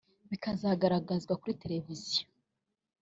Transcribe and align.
bikagaragazwa 0.29 1.33
kuri 1.41 1.53
televiziyo 1.63 2.25